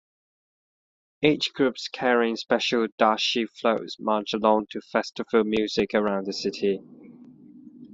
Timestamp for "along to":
4.33-4.81